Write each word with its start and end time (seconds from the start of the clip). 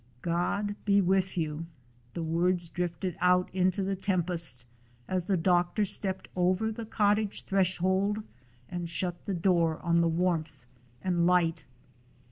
"God 0.23 0.73
be 0.83 0.99
with 0.99 1.37
you." 1.37 1.67
The 2.15 2.23
words 2.23 2.69
drifted 2.69 3.15
out 3.19 3.53
into 3.53 3.83
the 3.83 3.95
tempest, 3.95 4.65
as 5.07 5.25
the 5.25 5.37
doctor 5.37 5.85
stepped 5.85 6.27
over 6.35 6.71
the 6.71 6.87
cottage 6.87 7.43
threshold 7.43 8.23
and 8.67 8.89
shut 8.89 9.25
the 9.25 9.35
door 9.35 9.79
on 9.83 10.01
the 10.01 10.07
warmth 10.07 10.65
and 11.03 11.27
light. 11.27 11.65